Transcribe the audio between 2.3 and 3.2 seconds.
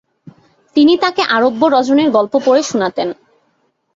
পড়ে শুনাতেন।